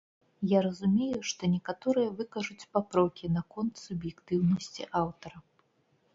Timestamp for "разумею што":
0.67-1.49